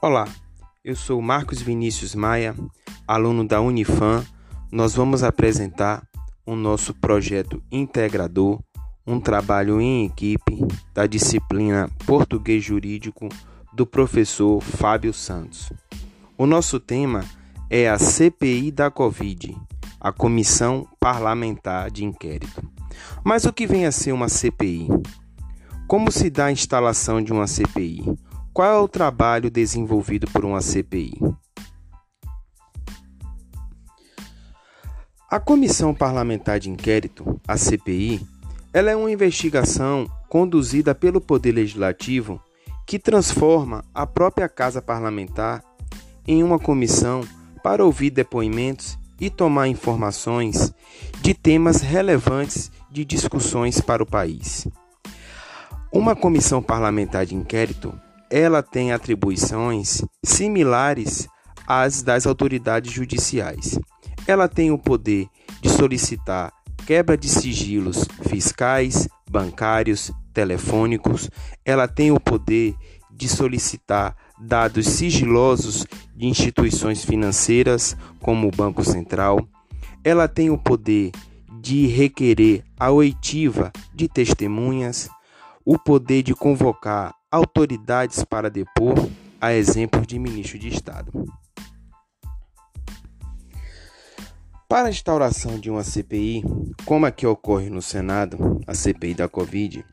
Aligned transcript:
Olá, 0.00 0.28
eu 0.84 0.94
sou 0.94 1.20
Marcos 1.20 1.60
Vinícius 1.60 2.14
Maia, 2.14 2.54
aluno 3.04 3.44
da 3.44 3.60
Unifam. 3.60 4.24
Nós 4.70 4.94
vamos 4.94 5.24
apresentar 5.24 6.06
o 6.46 6.54
nosso 6.54 6.94
projeto 6.94 7.60
integrador, 7.68 8.60
um 9.04 9.18
trabalho 9.18 9.80
em 9.80 10.06
equipe 10.06 10.60
da 10.94 11.04
disciplina 11.04 11.90
Português 12.06 12.62
Jurídico 12.62 13.28
do 13.72 13.84
professor 13.84 14.60
Fábio 14.60 15.12
Santos. 15.12 15.72
O 16.38 16.46
nosso 16.46 16.78
tema 16.78 17.24
é 17.68 17.88
a 17.88 17.98
CPI 17.98 18.70
da 18.70 18.92
Covid, 18.92 19.56
a 20.00 20.12
Comissão 20.12 20.86
Parlamentar 21.00 21.90
de 21.90 22.04
Inquérito. 22.04 22.62
Mas 23.24 23.46
o 23.46 23.52
que 23.52 23.66
vem 23.66 23.84
a 23.84 23.90
ser 23.90 24.12
uma 24.12 24.28
CPI? 24.28 24.86
Como 25.88 26.12
se 26.12 26.30
dá 26.30 26.44
a 26.44 26.52
instalação 26.52 27.20
de 27.20 27.32
uma 27.32 27.48
CPI? 27.48 28.27
Qual 28.52 28.68
é 28.68 28.78
o 28.78 28.88
trabalho 28.88 29.50
desenvolvido 29.50 30.26
por 30.30 30.44
uma 30.44 30.60
CPI? 30.60 31.20
A 35.30 35.38
Comissão 35.38 35.94
Parlamentar 35.94 36.58
de 36.58 36.70
Inquérito, 36.70 37.38
a 37.46 37.56
CPI, 37.56 38.26
ela 38.72 38.90
é 38.90 38.96
uma 38.96 39.10
investigação 39.10 40.06
conduzida 40.28 40.94
pelo 40.94 41.20
Poder 41.20 41.52
Legislativo 41.52 42.40
que 42.86 42.98
transforma 42.98 43.84
a 43.94 44.06
própria 44.06 44.48
Casa 44.48 44.80
Parlamentar 44.80 45.62
em 46.26 46.42
uma 46.42 46.58
comissão 46.58 47.20
para 47.62 47.84
ouvir 47.84 48.10
depoimentos 48.10 48.98
e 49.20 49.28
tomar 49.28 49.68
informações 49.68 50.72
de 51.20 51.34
temas 51.34 51.82
relevantes 51.82 52.70
de 52.90 53.04
discussões 53.04 53.80
para 53.80 54.02
o 54.02 54.06
país. 54.06 54.66
Uma 55.92 56.16
comissão 56.16 56.62
parlamentar 56.62 57.26
de 57.26 57.34
inquérito 57.34 57.92
ela 58.30 58.62
tem 58.62 58.92
atribuições 58.92 60.02
similares 60.24 61.28
às 61.66 62.02
das 62.02 62.26
autoridades 62.26 62.92
judiciais. 62.92 63.78
Ela 64.26 64.48
tem 64.48 64.70
o 64.70 64.78
poder 64.78 65.28
de 65.60 65.68
solicitar 65.68 66.52
quebra 66.86 67.18
de 67.18 67.28
sigilos 67.28 68.06
fiscais, 68.28 69.08
bancários, 69.30 70.10
telefônicos. 70.32 71.28
Ela 71.64 71.86
tem 71.86 72.10
o 72.10 72.18
poder 72.18 72.74
de 73.10 73.28
solicitar 73.28 74.16
dados 74.40 74.86
sigilosos 74.86 75.86
de 76.16 76.26
instituições 76.26 77.04
financeiras, 77.04 77.96
como 78.20 78.48
o 78.48 78.50
Banco 78.50 78.84
Central. 78.84 79.46
Ela 80.04 80.28
tem 80.28 80.48
o 80.48 80.56
poder 80.56 81.10
de 81.60 81.86
requerer 81.86 82.64
a 82.78 82.90
oitiva 82.90 83.72
de 83.92 84.08
testemunhas, 84.08 85.10
o 85.64 85.78
poder 85.78 86.22
de 86.22 86.34
convocar 86.34 87.17
autoridades 87.30 88.24
para 88.24 88.50
depor, 88.50 88.94
a 89.40 89.52
exemplo 89.52 90.04
de 90.06 90.18
ministro 90.18 90.58
de 90.58 90.68
Estado. 90.68 91.12
Para 94.68 94.88
a 94.88 94.90
instauração 94.90 95.58
de 95.58 95.70
uma 95.70 95.82
CPI, 95.82 96.42
como 96.84 97.06
a 97.06 97.10
que 97.10 97.26
ocorre 97.26 97.70
no 97.70 97.80
Senado, 97.80 98.60
a 98.66 98.74
CPI 98.74 99.14
da 99.14 99.28
Covid, 99.28 99.84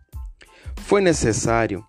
foi 0.77 1.01
necessário 1.01 1.85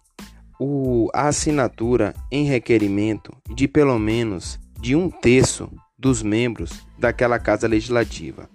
o, 0.58 1.08
a 1.12 1.28
assinatura 1.28 2.14
em 2.30 2.44
requerimento 2.44 3.36
de 3.54 3.66
pelo 3.66 3.98
menos 3.98 4.58
de 4.80 4.94
um 4.94 5.10
terço 5.10 5.70
dos 5.98 6.22
membros 6.22 6.86
daquela 6.98 7.38
Casa 7.38 7.66
Legislativa, 7.66 8.48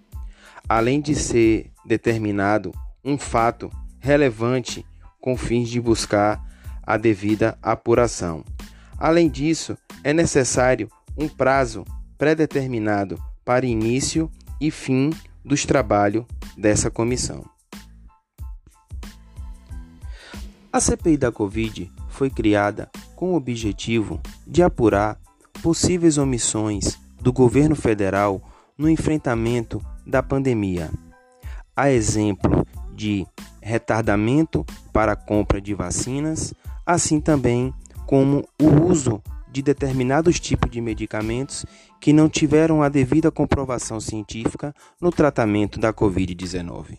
além 0.67 1.01
de 1.01 1.15
ser 1.15 1.71
determinado 1.85 2.71
um 3.03 3.17
fato 3.17 3.69
relevante 3.99 4.85
com 5.19 5.35
fins 5.35 5.69
de 5.69 5.79
buscar 5.81 6.50
a 6.91 6.97
devida 6.97 7.57
apuração. 7.63 8.43
Além 8.97 9.29
disso, 9.29 9.77
é 10.03 10.11
necessário 10.11 10.89
um 11.17 11.25
prazo 11.29 11.85
pré-determinado 12.17 13.17
para 13.45 13.65
início 13.65 14.29
e 14.59 14.69
fim 14.69 15.09
dos 15.43 15.65
trabalhos 15.65 16.25
dessa 16.57 16.91
comissão. 16.91 17.45
A 20.73 20.81
CPI 20.81 21.15
da 21.15 21.31
Covid 21.31 21.89
foi 22.09 22.29
criada 22.29 22.91
com 23.15 23.31
o 23.31 23.35
objetivo 23.35 24.19
de 24.45 24.61
apurar 24.61 25.17
possíveis 25.63 26.17
omissões 26.17 26.99
do 27.21 27.31
governo 27.31 27.75
federal 27.75 28.41
no 28.77 28.89
enfrentamento 28.89 29.81
da 30.05 30.21
pandemia, 30.21 30.91
a 31.73 31.89
exemplo 31.89 32.67
de 32.93 33.25
retardamento 33.61 34.65
para 34.91 35.13
a 35.13 35.15
compra 35.15 35.61
de 35.61 35.73
vacinas, 35.73 36.53
assim 36.85 37.19
também 37.19 37.73
como 38.05 38.45
o 38.61 38.87
uso 38.89 39.21
de 39.51 39.61
determinados 39.61 40.39
tipos 40.39 40.71
de 40.71 40.79
medicamentos 40.79 41.65
que 41.99 42.13
não 42.13 42.29
tiveram 42.29 42.81
a 42.81 42.89
devida 42.89 43.29
comprovação 43.29 43.99
científica 43.99 44.73
no 44.99 45.11
tratamento 45.11 45.79
da 45.79 45.93
Covid-19. 45.93 46.97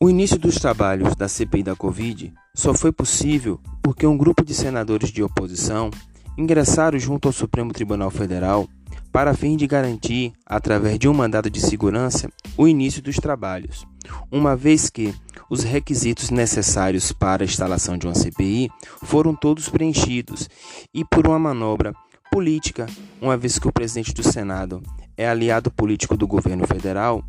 O 0.00 0.08
início 0.08 0.38
dos 0.38 0.56
trabalhos 0.56 1.16
da 1.16 1.26
CPI 1.26 1.62
da 1.64 1.74
Covid 1.74 2.32
só 2.54 2.72
foi 2.72 2.92
possível 2.92 3.58
porque 3.82 4.06
um 4.06 4.16
grupo 4.16 4.44
de 4.44 4.54
senadores 4.54 5.10
de 5.10 5.22
oposição 5.22 5.90
ingressaram 6.36 6.98
junto 6.98 7.26
ao 7.26 7.32
Supremo 7.32 7.72
Tribunal 7.72 8.10
Federal 8.10 8.68
para 9.10 9.34
fim 9.34 9.56
de 9.56 9.66
garantir, 9.66 10.32
através 10.46 10.98
de 10.98 11.08
um 11.08 11.14
mandado 11.14 11.50
de 11.50 11.60
segurança, 11.60 12.30
o 12.56 12.68
início 12.68 13.02
dos 13.02 13.16
trabalhos, 13.16 13.84
uma 14.30 14.56
vez 14.56 14.90
que 14.90 15.14
os 15.50 15.62
requisitos 15.62 16.30
necessários 16.30 17.12
para 17.12 17.42
a 17.42 17.46
instalação 17.46 17.96
de 17.96 18.06
uma 18.06 18.14
CPI 18.14 18.70
foram 19.02 19.34
todos 19.34 19.68
preenchidos 19.68 20.48
e 20.92 21.04
por 21.04 21.26
uma 21.26 21.38
manobra 21.38 21.94
política, 22.30 22.86
uma 23.20 23.36
vez 23.36 23.58
que 23.58 23.68
o 23.68 23.72
presidente 23.72 24.12
do 24.12 24.22
Senado 24.22 24.82
é 25.16 25.28
aliado 25.28 25.70
político 25.70 26.16
do 26.16 26.26
governo 26.26 26.66
federal, 26.66 27.24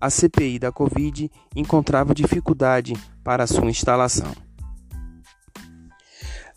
a 0.00 0.10
CPI 0.10 0.58
da 0.58 0.72
Covid 0.72 1.30
encontrava 1.54 2.14
dificuldade 2.14 2.94
para 3.24 3.46
sua 3.46 3.70
instalação. 3.70 4.32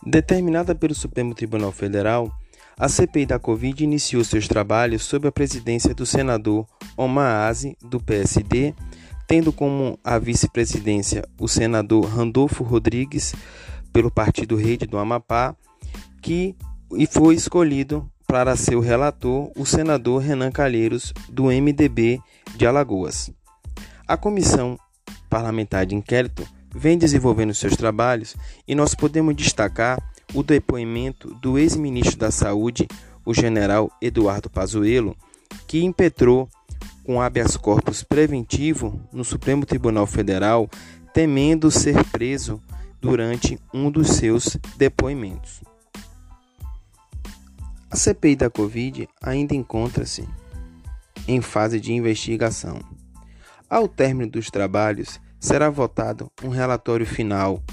Determinada 0.06 0.76
pelo 0.76 0.94
Supremo 0.94 1.34
Tribunal 1.34 1.72
Federal, 1.72 2.32
a 2.78 2.90
CPI 2.90 3.26
da 3.26 3.40
Covid 3.40 3.84
iniciou 3.84 4.24
seus 4.24 4.48
trabalhos 4.48 5.04
sob 5.04 5.28
a 5.28 5.32
presidência 5.32 5.96
do 5.96 6.06
senador 6.06 6.68
Omar 6.98 7.48
Aze, 7.48 7.78
do 7.82 8.00
PSD, 8.00 8.74
tendo 9.28 9.52
como 9.52 10.00
a 10.04 10.18
vice-presidência 10.20 11.28
o 11.40 11.48
senador 11.48 12.06
Randolfo 12.06 12.64
Rodrigues, 12.64 13.34
pelo 13.92 14.12
Partido 14.12 14.56
Rede 14.56 14.86
do 14.86 14.98
Amapá, 14.98 15.56
que 16.22 16.56
e 16.96 17.06
foi 17.08 17.36
escolhido 17.36 18.10
para 18.28 18.56
ser 18.56 18.76
o 18.76 18.82
relator 18.82 19.52
o 19.56 19.66
senador 19.66 20.22
Renan 20.22 20.52
Calheiros, 20.52 21.14
do 21.30 21.46
MDB 21.46 22.20
de 22.56 22.66
Alagoas. 22.66 23.32
A 24.08 24.18
comissão 24.18 24.78
parlamentar 25.30 25.86
de 25.86 25.96
inquérito 25.96 26.46
vem 26.74 26.98
desenvolvendo 26.98 27.54
seus 27.54 27.76
trabalhos 27.76 28.36
e 28.68 28.76
nós 28.76 28.94
podemos 28.94 29.36
destacar 29.36 29.98
o 30.34 30.44
depoimento 30.44 31.34
do 31.36 31.58
ex-ministro 31.58 32.18
da 32.18 32.32
Saúde, 32.32 32.88
o 33.26 33.34
general 33.34 33.90
Eduardo 34.02 34.50
Pazuello, 34.50 35.16
que 35.68 35.84
impetrou 35.84 36.50
com 37.06 37.22
habeas 37.22 37.56
corpus 37.56 38.04
preventivo 38.04 39.00
no 39.14 39.24
Supremo 39.24 39.66
Tribunal 39.66 40.08
Federal, 40.08 40.70
temendo 41.14 41.70
ser 41.70 42.04
preso 42.06 42.62
durante 43.00 43.60
um 43.74 43.92
dos 43.92 44.08
seus 44.10 44.58
depoimentos. 44.76 45.62
A 47.90 47.96
CPI 47.96 48.36
da 48.36 48.50
Covid 48.50 49.08
ainda 49.22 49.54
encontra-se 49.54 50.28
em 51.28 51.40
fase 51.42 51.80
de 51.80 51.94
investigação. 51.94 52.80
Ao 53.70 53.88
término 53.88 54.32
dos 54.32 54.50
trabalhos, 54.50 55.20
será 55.40 55.70
votado 55.70 56.30
um 56.44 56.50
relatório 56.50 57.06
final 57.06 57.64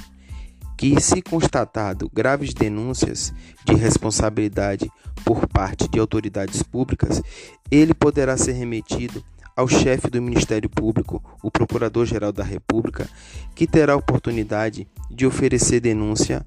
que, 0.77 1.01
se 1.01 1.23
constatado 1.23 2.11
graves 2.13 2.53
denúncias 2.53 3.33
de 3.65 3.75
responsabilidade 3.75 4.91
por 5.25 5.47
parte 5.47 5.89
de 5.89 5.99
autoridades 5.99 6.63
públicas, 6.63 7.23
ele 7.71 7.95
poderá 7.95 8.37
ser 8.37 8.53
remetido 8.53 9.25
ao 9.57 9.69
chefe 9.69 10.09
do 10.09 10.21
Ministério 10.21 10.69
Público, 10.69 11.23
o 11.43 11.51
Procurador-Geral 11.51 12.33
da 12.33 12.43
República, 12.43 13.09
que 13.55 13.67
terá 13.67 13.93
a 13.93 13.97
oportunidade 13.97 14.89
de 15.11 15.27
oferecer 15.27 15.81
denúncia 15.81 16.45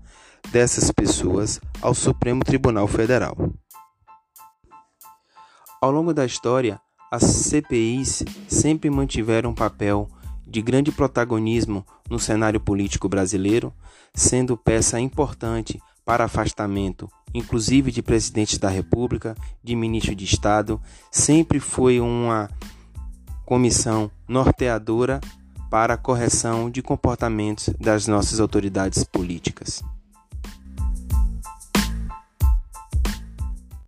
dessas 0.51 0.91
pessoas 0.91 1.59
ao 1.81 1.93
Supremo 1.93 2.43
Tribunal 2.43 2.87
Federal. 2.87 3.35
Ao 5.81 5.91
longo 5.91 6.13
da 6.13 6.25
história, 6.25 6.79
as 7.11 7.23
CPIs 7.23 8.23
sempre 8.47 8.89
mantiveram 8.89 9.51
um 9.51 9.55
papel 9.55 10.09
de 10.47 10.61
grande 10.61 10.91
protagonismo 10.91 11.85
no 12.09 12.19
cenário 12.19 12.59
político 12.59 13.09
brasileiro, 13.09 13.73
sendo 14.13 14.57
peça 14.57 14.99
importante 14.99 15.81
para 16.05 16.25
afastamento, 16.25 17.09
inclusive 17.33 17.91
de 17.91 18.01
presidentes 18.01 18.57
da 18.57 18.69
República, 18.69 19.35
de 19.63 19.75
ministro 19.75 20.15
de 20.15 20.23
Estado, 20.23 20.79
sempre 21.11 21.59
foi 21.59 21.99
uma 21.99 22.49
comissão 23.45 24.09
norteadora 24.27 25.21
para 25.69 25.93
a 25.93 25.97
correção 25.97 26.69
de 26.69 26.81
comportamentos 26.81 27.69
das 27.79 28.07
nossas 28.07 28.39
autoridades 28.39 29.03
políticas. 29.03 29.83